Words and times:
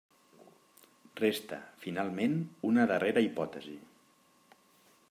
Resta, 1.21 1.59
finalment, 1.83 2.35
una 2.71 2.87
darrera 2.95 3.25
hipòtesi. 3.27 3.79